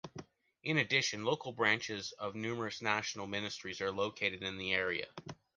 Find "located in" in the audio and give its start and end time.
3.91-4.57